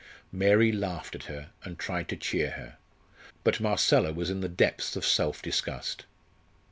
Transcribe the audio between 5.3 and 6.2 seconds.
disgust.